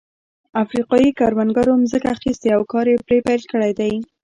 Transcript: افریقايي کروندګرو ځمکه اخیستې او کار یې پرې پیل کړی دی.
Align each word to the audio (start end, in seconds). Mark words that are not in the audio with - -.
افریقايي 0.63 1.09
کروندګرو 1.19 1.73
ځمکه 1.91 2.07
اخیستې 2.15 2.49
او 2.55 2.61
کار 2.71 2.85
یې 2.91 2.97
پرې 3.05 3.17
پیل 3.27 3.41
کړی 3.51 3.71
دی. 3.79 3.91